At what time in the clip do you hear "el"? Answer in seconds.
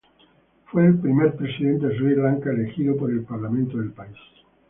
0.87-0.95, 3.11-3.21